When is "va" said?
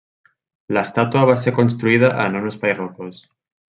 1.33-1.37